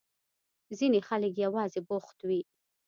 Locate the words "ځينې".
0.77-0.99